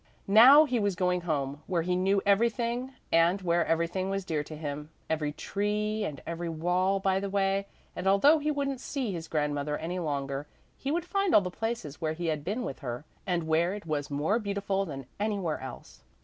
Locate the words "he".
0.65-0.79, 1.83-1.95, 8.39-8.49, 10.75-10.89, 12.13-12.25